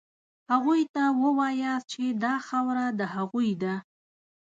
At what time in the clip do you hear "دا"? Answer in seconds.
2.23-2.35